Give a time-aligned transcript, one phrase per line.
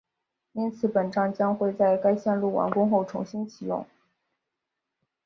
[0.53, 3.85] 因此本站将会在该线路完工后重新启用